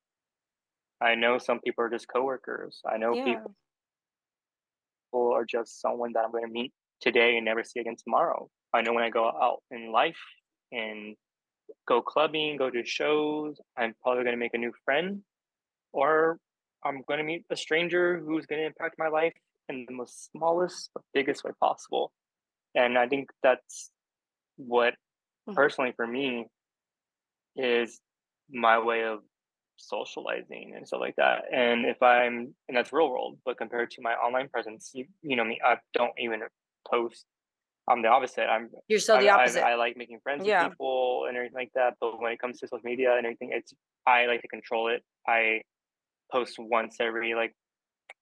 [1.01, 2.79] I know some people are just coworkers.
[2.89, 3.23] I know yeah.
[5.11, 6.71] people are just someone that I'm going to meet
[7.01, 8.49] today and never see again tomorrow.
[8.73, 10.15] I know when I go out in life
[10.71, 11.15] and
[11.87, 15.21] go clubbing, go to shows, I'm probably going to make a new friend,
[15.93, 16.37] or
[16.83, 19.33] I'm going to meet a stranger who's going to impact my life
[19.69, 22.11] in the most smallest but biggest way possible
[22.75, 23.89] and i think that's
[24.57, 25.53] what mm-hmm.
[25.53, 26.45] personally for me
[27.55, 27.99] is
[28.51, 29.19] my way of
[29.77, 34.01] socializing and stuff like that and if i'm and that's real world but compared to
[34.01, 36.41] my online presence you, you know me i don't even
[36.89, 37.25] post
[37.87, 38.45] I'm the opposite.
[38.45, 39.63] I'm You're so I, the I- opposite.
[39.63, 40.63] I, like making friends Yeah.
[40.63, 41.95] with people and everything like that.
[41.99, 43.73] But when it comes to social media and everything, it's
[44.07, 45.03] I like to control it.
[45.27, 45.61] I
[46.31, 47.53] post once every like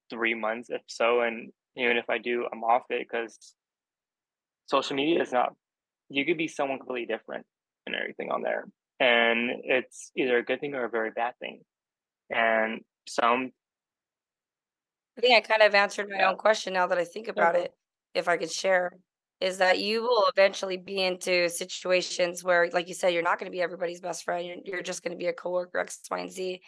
[0.10, 3.56] three months, if so, and even if I do, I'm off it because
[4.65, 5.54] social media is not.
[6.10, 7.45] You could be someone completely different
[7.86, 8.65] and everything on there,
[8.99, 11.62] and it's either a good thing or a very bad thing.
[12.30, 13.52] And some
[15.17, 16.30] I think I kind of answered my Yeah.
[16.30, 17.62] own question now that I think about go.
[17.62, 17.73] it.
[18.13, 18.91] If I could share,
[19.39, 23.52] is that you will eventually be into situations where, like you said, you're not going
[23.52, 24.45] to be everybody's best friend.
[24.45, 26.62] You're, you're just going to be a coworker, X, Y, and Z.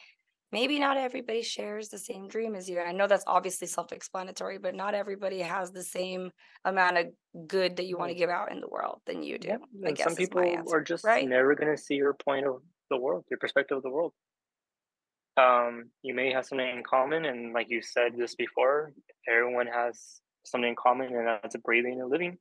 [0.51, 2.79] Maybe not everybody shares the same dream as you.
[2.79, 6.31] And I know that's obviously self explanatory, but not everybody has the same
[6.63, 7.08] amount of
[7.47, 9.49] good that you want to give out in the world than you do.
[9.49, 11.21] Yeah, I guess some people answer, are just right?
[11.21, 14.13] never going to see your point of the world, your perspective of the world.
[15.38, 18.93] Um, you may have something in common, and like you said this before,
[19.27, 22.38] everyone has something in common, and that's a breathing and living.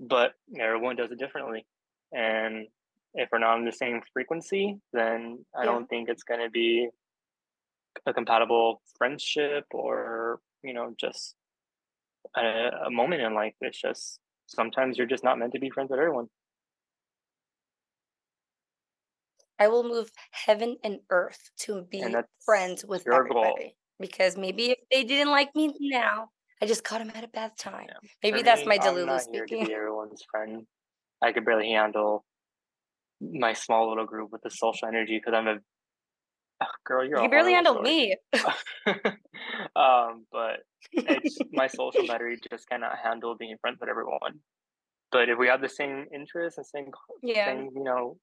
[0.00, 1.66] But everyone does it differently,
[2.12, 2.68] and
[3.14, 5.66] if we're not on the same frequency, then I Yeah.
[5.66, 6.88] don't think it's going to be
[8.06, 11.34] a compatible friendship or you know just
[12.36, 13.54] a, a moment in life.
[13.60, 16.26] It's just sometimes you're just not meant to be friends with everyone.
[19.58, 22.04] I will move heaven and earth to be
[22.44, 23.44] friends with your goal.
[23.44, 23.76] everybody.
[23.98, 26.28] Because maybe if they didn't like me now,
[26.62, 27.86] I just caught them at a bad time.
[27.88, 28.08] Yeah.
[28.22, 29.66] Maybe For that's me, my Delulu here to speaking.
[29.66, 30.64] be everyone's friend.
[31.20, 32.24] I could barely handle
[33.20, 35.58] my small little group with the social energy because I'm a
[36.60, 37.04] Ah, girl.
[37.04, 38.16] You're You barely handle me.
[39.76, 40.60] um, but
[40.92, 44.40] it's my social battery just cannot handle being friends with everyone.
[45.12, 46.90] But if we have the same interests and same
[47.22, 47.46] yeah.
[47.46, 48.18] same you know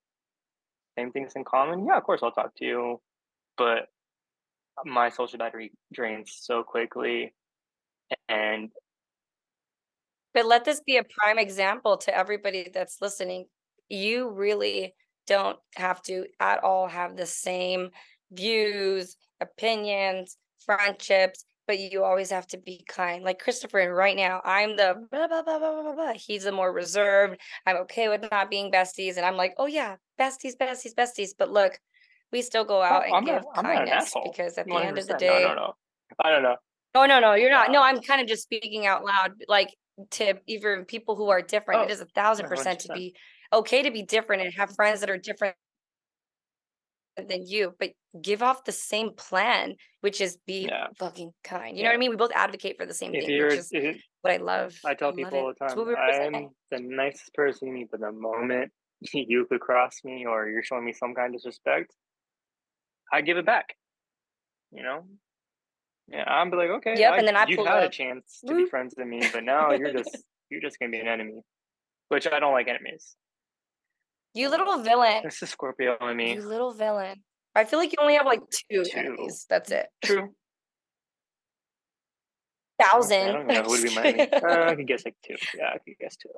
[0.97, 3.01] same things in common, yeah, of course I'll talk to you.
[3.57, 3.87] But
[4.83, 7.33] my social battery drains so quickly,
[8.27, 8.69] and
[10.33, 13.45] But let this be a prime example to everybody that's listening.
[13.87, 14.93] You really
[15.27, 17.89] don't have to at all have the same
[18.31, 23.23] views, opinions, friendships, but you always have to be kind.
[23.23, 26.13] Like Christopher, right now, I'm the blah, blah, blah, blah, blah, blah.
[26.13, 27.39] He's the more reserved.
[27.65, 29.17] I'm okay with not being besties.
[29.17, 31.29] And I'm like, oh, yeah, besties, besties, besties.
[31.37, 31.79] But look,
[32.31, 34.67] we still go out oh, and I'm give not, I'm not an kindness because at
[34.67, 35.17] the end of the 100%.
[35.17, 35.73] day, no, no, no.
[36.23, 36.55] I don't know.
[36.93, 37.71] Oh no, no, you're not.
[37.71, 39.75] No, I'm kind of just speaking out loud, like
[40.11, 41.81] to even people who are different.
[41.81, 42.95] Oh, it is a thousand percent to 100%.
[42.95, 43.15] be
[43.51, 45.55] okay to be different and have friends that are different
[47.17, 50.87] than you, but give off the same plan, which is be Yeah.
[50.97, 51.77] fucking kind.
[51.77, 52.09] You know what I mean?
[52.09, 54.77] We both advocate for the same If thing, which is what I love.
[54.83, 58.11] I tell people all the time, we I'm the nicest person you meet, but the
[58.11, 58.71] moment
[59.13, 61.93] you could cross me or you're showing me some kind of disrespect,
[63.11, 63.75] I give it back.
[64.71, 65.05] You know?
[66.07, 68.53] Yeah, I'm be like, okay, Yep, I, and then I you had a chance to
[68.53, 68.69] be mm-hmm.
[68.69, 70.17] friends with me, but now you're just
[70.49, 71.41] you're just gonna be an enemy.
[72.09, 73.15] Which I don't like enemies.
[74.35, 75.21] You little villain.
[75.23, 76.33] It's the Scorpio in me.
[76.33, 77.23] You little villain.
[77.55, 78.89] I feel like you only have like two, Two.
[78.97, 79.45] enemies.
[79.49, 79.87] That's it.
[80.03, 80.29] True.
[82.81, 83.29] Thousand.
[83.29, 84.29] I don't know who would be my.
[84.43, 85.35] Uh, I could guess like two.
[85.57, 86.29] Yeah, I could guess two.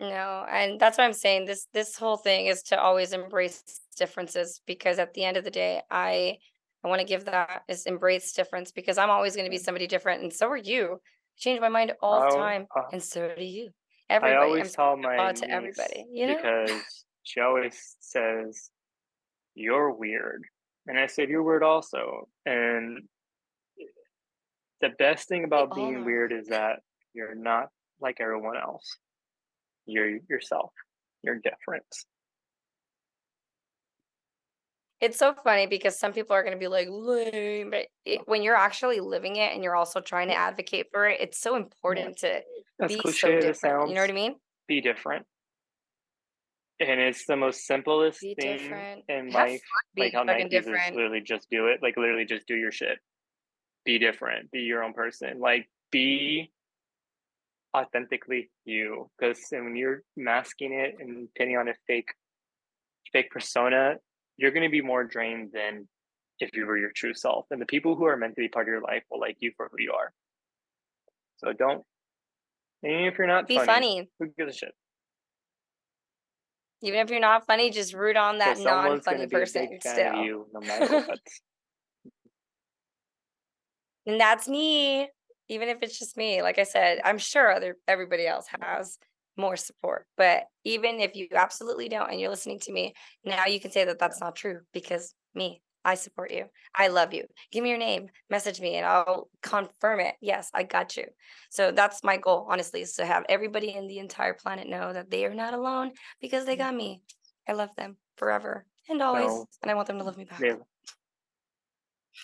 [0.00, 1.44] No, and that's what I'm saying.
[1.46, 3.62] This this whole thing is to always embrace
[3.96, 6.38] differences because at the end of the day, I
[6.84, 9.86] I want to give that is embrace difference because I'm always going to be somebody
[9.86, 10.94] different, and so are you.
[10.94, 13.70] I change my mind all the I'll- time, uh, and so do you.
[14.10, 16.06] I Everybody, I'm always tell my to everybody.
[16.10, 18.70] You know, because she always says
[19.54, 20.44] you're weird,
[20.86, 22.28] and I said you're weird also.
[22.46, 23.02] And
[24.80, 26.04] the best thing about being are.
[26.04, 26.80] weird is that
[27.12, 27.68] you're not
[28.00, 28.96] like everyone else.
[29.86, 30.72] You're yourself.
[31.22, 31.84] You're different.
[35.00, 38.42] It's so funny because some people are going to be like lame, but it, when
[38.42, 42.18] you're actually living it and you're also trying to advocate for it, it's so important
[42.18, 42.40] to
[42.80, 43.56] As be so different.
[43.56, 44.34] sounds, You know what I mean?
[44.66, 45.24] be different.
[46.80, 49.04] And it's the most simplest Be thing different.
[49.08, 49.60] in life.
[49.96, 50.94] Like how Nike is different.
[50.94, 51.80] literally just do it.
[51.82, 52.98] Like literally just do your shit.
[53.84, 54.50] Be different.
[54.52, 55.40] Be your own person.
[55.40, 56.52] Like be
[57.76, 59.10] authentically you.
[59.18, 62.10] Because when you're masking it and putting on a fake
[63.12, 63.96] fake persona,
[64.38, 65.86] you're gonna be more drained than
[66.40, 67.46] if you were your true self.
[67.50, 69.52] And the people who are meant to be part of your life will like you
[69.56, 70.12] for who you are.
[71.38, 71.84] So don't
[72.84, 74.10] Even if you're not Be funny, funny.
[74.18, 74.74] who gives a shit?
[76.80, 80.22] Even if you're not funny, just root on that non-funny gonna be a person still.
[80.22, 81.06] you no.
[84.06, 85.08] And that's me.
[85.50, 88.98] Even if it's just me, like I said, I'm sure other everybody else has
[89.38, 90.06] more support.
[90.16, 93.84] But even if you absolutely don't, and you're listening to me now, you can say
[93.84, 96.46] that that's not true because me, I support you.
[96.74, 97.24] I love you.
[97.50, 100.16] Give me your name, message me, and I'll confirm it.
[100.20, 101.04] Yes, I got you.
[101.50, 105.10] So that's my goal, honestly, is to have everybody in the entire planet know that
[105.10, 106.62] they are not alone because they mm-hmm.
[106.62, 107.02] got me.
[107.48, 110.40] I love them forever and always, and I want them to love me back.
[110.40, 110.56] Yeah.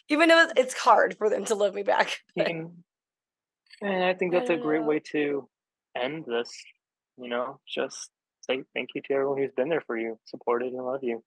[0.08, 2.18] Even though it's- hard for them to love me back.
[3.82, 4.86] And, I think that's a great know.
[4.86, 5.48] way to
[5.96, 6.48] end this.
[7.16, 8.10] You know, just
[8.42, 11.22] say thank you to everyone who's been there for you, supported and love you.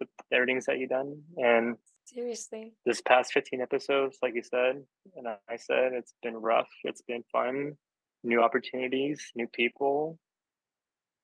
[0.00, 1.22] With everything that you've done.
[1.36, 2.72] And Seriously.
[2.86, 4.84] this past 15 episodes, like you said,
[5.16, 6.68] and I- said, it's been rough.
[6.84, 7.76] It's been fun.
[8.22, 10.18] New opportunities, new people.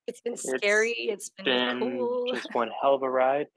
[0.07, 0.91] It's been It's scary.
[0.93, 2.25] It's been, Been cool.
[2.33, 3.47] just one hell of a ride.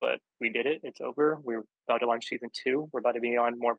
[0.00, 0.80] But we did it.
[0.82, 1.38] It's over.
[1.42, 2.88] We're about to launch season two.
[2.92, 3.76] We're about to be on more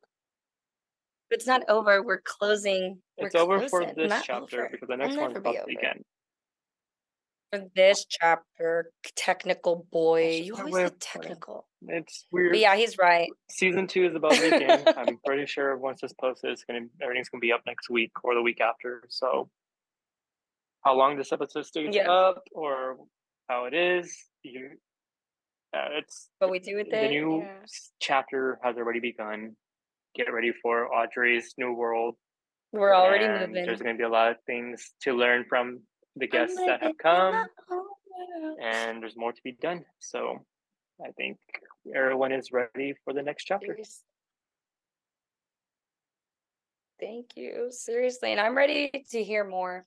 [1.32, 2.04] It's not over.
[2.04, 3.02] We're closing.
[3.18, 4.70] We're It's over for this Not chapter over.
[4.72, 5.66] because the next one's about over.
[5.68, 6.04] begin.
[7.52, 10.42] For this chapter, technical boy.
[10.44, 11.24] You always way say of putting it.
[11.30, 11.68] technical.
[11.88, 12.56] It's But weird.
[12.58, 13.30] yeah, he's right.
[13.50, 14.84] Season two is about to begin.
[14.98, 18.34] I'm pretty sure once this posted, it's gonna everything's gonna be up next week or
[18.36, 19.04] the week after.
[19.10, 19.50] So,
[20.84, 22.12] how long this episode stays Yeah.
[22.12, 22.98] up or
[23.50, 24.72] how it is, you,
[25.76, 27.66] uh, it's But we do it the new yeah.
[28.00, 29.56] chapter has already begun.
[30.16, 32.16] Get ready for Audrey's new world.
[32.72, 33.66] We're already and moving.
[33.66, 35.82] There's going to be a lot of things to learn from
[36.16, 37.34] the oh guests that have come.
[37.34, 38.58] my own world.
[38.62, 39.86] and there's more to be done.
[40.00, 40.46] So
[41.04, 41.38] I think
[41.96, 43.78] everyone is ready for the next chapter.
[47.00, 47.68] Thank you.
[47.72, 48.32] Seriously.
[48.32, 49.86] And I'm ready to hear more.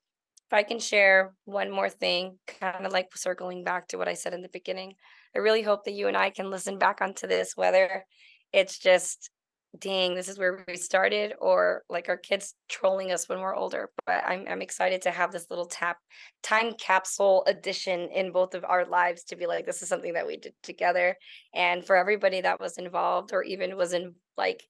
[0.49, 4.15] If I can share one more thing, kind of like circling back to what I
[4.15, 4.95] said in the beginning,
[5.35, 8.05] I really hope that you and I can listen back onto this, whether
[8.53, 9.31] it's just,
[9.79, 13.91] dang, this is where we started, or like our kids trolling us when we're older.
[14.07, 15.99] But I'm, I'm excited to have this little tap
[16.43, 20.27] time capsule edition in both of our lives to be like, this is something that
[20.27, 21.17] we did together
[21.55, 24.63] and for everybody that was involved or even was in like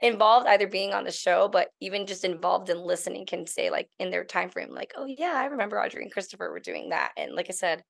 [0.00, 3.88] involved either being on the show but even just involved in listening can say like
[3.98, 7.12] in their time frame like oh yeah i remember audrey and christopher were doing that
[7.16, 7.82] and like i said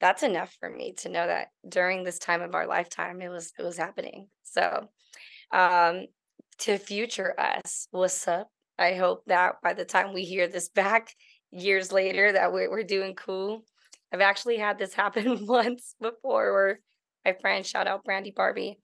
[0.00, 3.52] that's enough for me to know that during this time of our lifetime it was
[3.58, 4.88] it was happening so
[5.52, 6.06] um
[6.58, 7.88] to future us.
[7.90, 8.48] What's up?
[8.78, 11.14] I hope that by the time we hear this back
[11.50, 13.64] years later that we're, we're doing cool.
[14.12, 16.80] I've actually had this happen once before where
[17.24, 18.78] my friend shout out brandy barbie.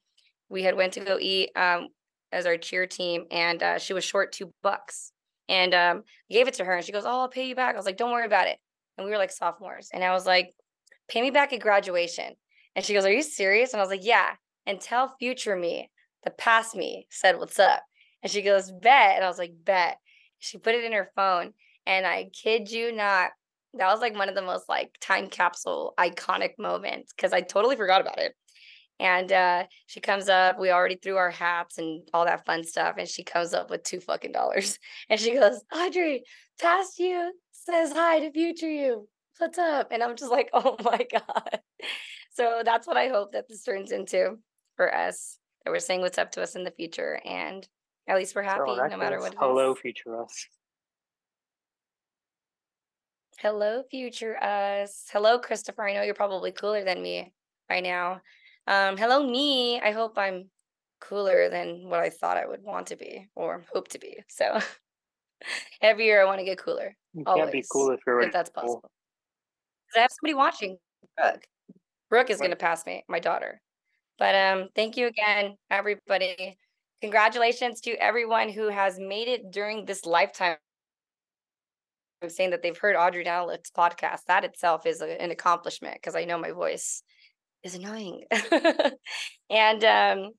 [0.49, 1.89] We had went to go eat um
[2.33, 5.13] as our cheer team and uh, she was short two bucks.
[5.49, 7.75] And um gave it to her and she goes oh i'll pay you back.
[7.75, 8.59] I was like don't worry about it.
[8.99, 9.91] And we were like sophomores.
[9.93, 10.53] And i was like
[11.09, 12.35] pay me back at graduation.
[12.75, 13.73] And she goes are you serious?
[13.73, 14.31] And i was like yeah.
[14.67, 15.91] And tell future me
[16.27, 17.83] the past me said what's up
[18.23, 19.97] and she goes bet and i was like bet
[20.39, 21.55] she put it in her phone
[21.87, 23.31] and i kid you not
[23.73, 27.77] that was like one of the most like time capsule iconic moments because i totally
[27.77, 28.35] forgot about it
[28.99, 30.59] and uh, she comes up.
[30.59, 32.97] We already threw our hats and all that fun stuff.
[32.99, 34.79] And she comes up with two fucking dollars.
[35.09, 36.25] And she goes, Audrey,
[36.61, 39.09] past you says hi to future you.
[39.39, 39.89] What's up?
[39.93, 41.61] And I'm just like, oh my God.
[42.33, 44.39] So that's what I hope that this turns into
[44.77, 45.39] for us.
[45.67, 47.21] That we're saying what's up to us in the future.
[47.25, 47.67] And
[48.07, 49.41] at least we're happy So no matter what case, it is.
[49.41, 50.47] hello, future us.
[53.41, 55.09] Hello, future us.
[55.13, 55.89] Hello, Christopher.
[55.89, 57.33] I know you're probably cooler than me
[57.69, 58.21] by now.
[58.69, 59.81] Um, hello, me.
[59.81, 60.51] I hope I'm
[61.01, 64.19] cooler than what I thought I would want to be or hope to be.
[64.29, 64.61] So
[65.83, 68.51] every year I want to get cooler You can't be cool if you're if that's
[68.51, 68.89] possible.
[69.97, 70.79] I have somebody watching.
[71.17, 71.43] Brooke.
[72.09, 73.61] Brooke is going to pass me, my daughter.
[74.19, 76.57] But um, thank you again, everybody.
[77.03, 80.57] Congratulations to everyone who has made it during this lifetime.
[82.23, 84.21] I'm saying that they've heard Audrey Danelik's podcast.
[84.29, 87.03] That itself is a, an accomplishment because I know my voice
[87.63, 88.25] is annoying.
[89.51, 90.31] and um,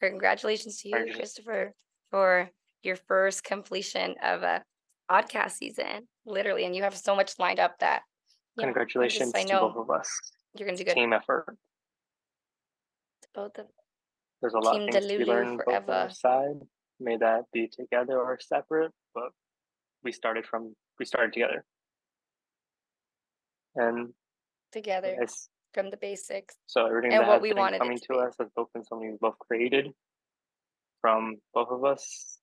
[0.00, 1.14] congratulations to you.
[1.14, 1.72] Christopher,
[2.10, 2.50] for
[2.82, 4.64] your first completion of a
[5.08, 6.64] podcast season, literally.
[6.64, 8.02] And you have so much lined up that
[8.58, 10.08] Congratulations I to know both of us.
[10.54, 10.94] you're gonna do good.
[10.94, 11.56] Team effort.
[13.34, 13.66] Both of
[14.40, 16.60] There's a lot Team of things to be learned both on our side.
[17.00, 19.30] May that be together or separate, but
[20.04, 21.64] we started from we started together.
[23.74, 24.12] And
[24.70, 25.16] together
[25.72, 26.56] from the basics.
[26.66, 28.84] so everything And that what we been wanted coming to to us has both been
[28.84, 29.88] something we both created
[31.00, 32.38] from both of us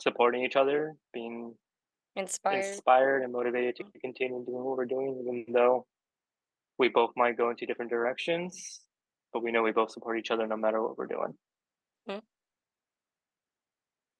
[0.00, 1.54] supporting each other, being
[2.16, 2.64] Inspired.
[2.64, 3.98] inspired and motivated to mm-hmm.
[4.00, 5.86] continue doing what we're doing, even though
[6.78, 8.80] we both might go into different directions,
[9.32, 11.34] but we know we both support each other no matter what we're doing.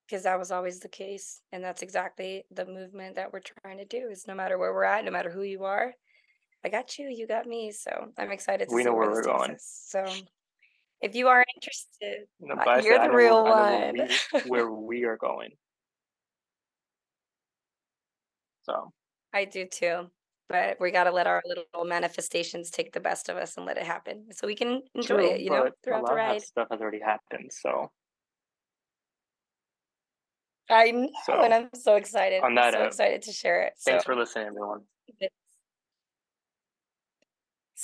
[0.08, 3.84] because that was always the case and that's exactly the movement that we're trying to
[3.86, 5.94] do is no matter where we're at no matter who you are
[6.64, 9.22] i got you you got me so i'm excited to We see know where where
[9.22, 9.52] we're going.
[9.52, 9.84] us.
[9.86, 10.04] so
[11.00, 13.96] if you are interested, No, uh, you're the real one.
[13.96, 15.50] where we, where we are going.
[18.64, 18.92] So
[19.32, 20.10] I do too.
[20.52, 23.78] But we got to let our little manifestations take the best of us and let
[23.78, 26.42] it happen so we can enjoy true, it, you know, throughout lot the ride.
[26.42, 27.50] stuff has already happened.
[27.50, 27.90] So
[30.68, 32.42] I know, and So, I'm so excited.
[32.42, 33.72] on I'm so note, excited to share it.
[33.82, 34.82] thanks so, for listening, everyone.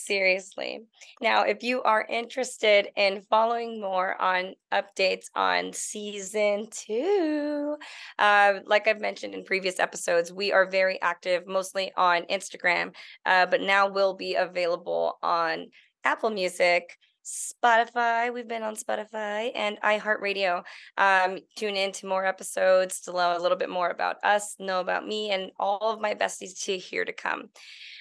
[0.05, 0.85] Seriously.
[1.21, 7.77] Now, if you are interested in following more on updates on season two,
[8.19, 12.95] uh, like I've mentioned in previous episodes, we are very active mostly on Instagram,
[13.27, 15.67] uh, but now will be available on
[16.05, 18.33] Apple Music, Spotify.
[18.33, 20.63] We've been on Spotify and iHeartRadio.
[20.97, 24.81] Um, tune in to more episodes to learn a little bit more about us, know
[24.81, 27.51] about me, and all of my besties to here to come.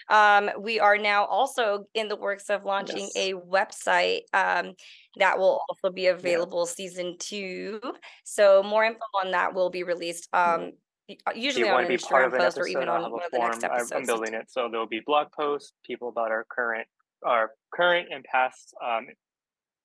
[0.09, 3.15] Um, we are now also in the works of launching Yes.
[3.15, 4.73] a website um,
[5.17, 7.81] that will also be available season two.
[8.23, 10.71] So more info on that will be released um,
[11.09, 13.23] y- uh, usually you on an to be part Instagram post or even on one
[13.23, 13.91] of the next episodes.
[13.93, 16.87] I'm building it, so there'll be blog posts, people about our current,
[17.25, 19.07] our current and past um,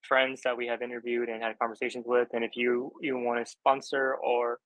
[0.03, 2.29] friends that we have interviewed and had conversations with.
[2.33, 4.59] And if you you want to sponsor or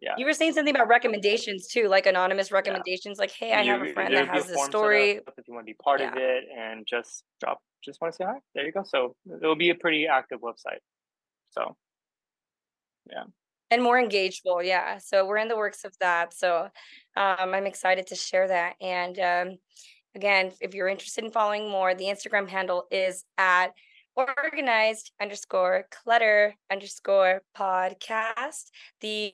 [0.00, 3.18] yeah, You were saying something about recommendations too, like anonymous recommendations.
[3.18, 5.20] Like, hey, I have a friend that has this story.
[5.36, 8.24] if you want to be part of it and just drop, just want to say
[8.24, 8.38] hi.
[8.54, 8.84] There you go.
[8.86, 10.78] So it'll be a pretty active website.
[11.50, 11.76] So
[13.10, 13.24] yeah.
[13.70, 16.68] and more engageable yeah so we're in the works of that so
[17.16, 19.58] um, i'm excited to share that and um,
[20.14, 23.68] again if you're interested in following more the instagram handle is at
[24.16, 28.70] organized underscore clutter underscore podcast
[29.00, 29.32] the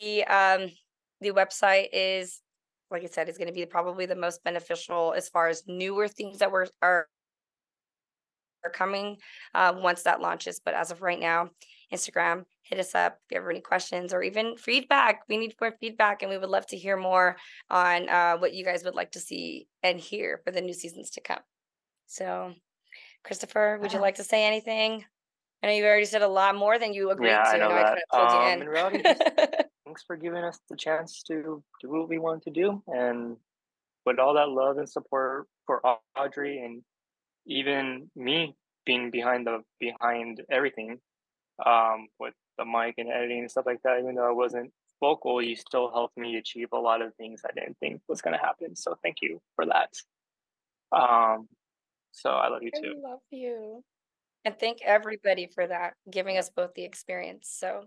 [0.00, 0.68] the um
[1.20, 2.40] the website is
[2.90, 6.08] like i said is going to be probably the most beneficial as far as newer
[6.08, 7.06] things that we're are
[8.64, 9.16] are coming
[9.54, 11.48] uh, once that launches but as of right now
[11.92, 15.20] Instagram, hit us up if you have any questions or even feedback.
[15.28, 17.36] We need more feedback and we would love to hear more
[17.70, 21.10] on uh, what you guys would like to see and hear for the new seasons
[21.10, 21.38] to come.
[22.06, 22.52] So,
[23.22, 25.04] Christopher, would you like to say anything?
[25.62, 27.48] I know you've already said a lot more than you agreed Yeah, to.
[27.50, 27.84] I know know that.
[27.86, 28.68] I kind of pulled Um, in in.
[28.68, 29.22] reality, just-
[29.94, 33.36] thanks for giving us the chance to do what we wanted to do and
[34.04, 35.80] with all that love and support for
[36.18, 36.82] Audrey and
[37.46, 40.98] even me being behind the behind everything
[41.64, 44.68] um with the mic and editing and stuff like that even though i wasn't
[44.98, 48.36] vocal you still helped me achieve a lot of things i didn't think was going
[48.36, 49.90] to happen so thank you for that
[50.90, 51.46] um
[52.10, 53.84] so i love you I too love you.
[54.46, 57.48] And thank everybody for that, giving us both the experience.
[57.50, 57.84] So,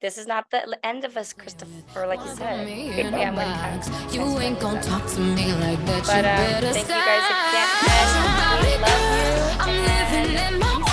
[0.00, 2.06] this is not the end of us, Christopher.
[2.06, 6.06] Like you said, I'm gonna kind you ain't gonna talk to me like that.
[6.06, 7.26] But um, thank you guys.
[7.32, 7.68] again.
[8.80, 9.38] love you.
[9.60, 10.87] I'm living in my